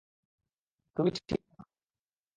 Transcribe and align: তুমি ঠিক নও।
তুমি 0.97 1.09
ঠিক 1.19 1.41
নও। 1.49 1.63